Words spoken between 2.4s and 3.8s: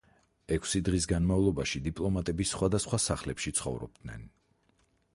სხვადასხვა სახლებში